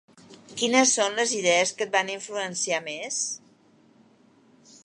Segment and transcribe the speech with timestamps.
[0.61, 3.23] Quines són les idees que et van influenciar més?